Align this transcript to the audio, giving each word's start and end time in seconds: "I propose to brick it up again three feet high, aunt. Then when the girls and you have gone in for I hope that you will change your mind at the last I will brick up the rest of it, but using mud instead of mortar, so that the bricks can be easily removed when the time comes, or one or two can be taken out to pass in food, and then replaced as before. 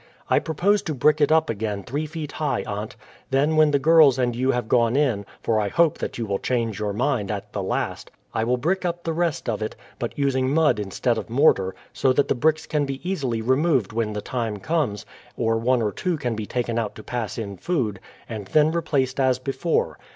"I 0.31 0.39
propose 0.39 0.81
to 0.81 0.95
brick 0.95 1.21
it 1.21 1.31
up 1.31 1.47
again 1.47 1.83
three 1.83 2.07
feet 2.07 2.31
high, 2.31 2.63
aunt. 2.65 2.95
Then 3.29 3.55
when 3.55 3.69
the 3.69 3.77
girls 3.77 4.17
and 4.17 4.35
you 4.35 4.49
have 4.49 4.67
gone 4.67 4.95
in 4.95 5.27
for 5.43 5.59
I 5.59 5.69
hope 5.69 5.99
that 5.99 6.17
you 6.17 6.25
will 6.25 6.39
change 6.39 6.79
your 6.79 6.91
mind 6.91 7.29
at 7.29 7.53
the 7.53 7.61
last 7.61 8.09
I 8.33 8.43
will 8.43 8.57
brick 8.57 8.83
up 8.83 9.03
the 9.03 9.13
rest 9.13 9.47
of 9.47 9.61
it, 9.61 9.75
but 9.99 10.17
using 10.17 10.49
mud 10.51 10.79
instead 10.79 11.19
of 11.19 11.29
mortar, 11.29 11.75
so 11.93 12.13
that 12.13 12.29
the 12.29 12.33
bricks 12.33 12.65
can 12.65 12.83
be 12.83 13.07
easily 13.07 13.43
removed 13.43 13.93
when 13.93 14.13
the 14.13 14.21
time 14.21 14.57
comes, 14.57 15.05
or 15.37 15.57
one 15.57 15.83
or 15.83 15.91
two 15.91 16.17
can 16.17 16.35
be 16.35 16.47
taken 16.47 16.79
out 16.79 16.95
to 16.95 17.03
pass 17.03 17.37
in 17.37 17.57
food, 17.57 17.99
and 18.27 18.47
then 18.47 18.71
replaced 18.71 19.19
as 19.19 19.37
before. 19.37 19.99